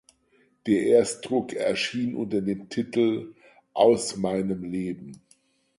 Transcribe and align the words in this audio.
Der 0.65 0.81
Erstdruck 0.81 1.53
erschien 1.53 2.15
unter 2.15 2.41
dem 2.41 2.69
Titel 2.69 3.35
„Aus 3.73 4.15
meinem 4.15 4.63
Leben. 4.63 5.21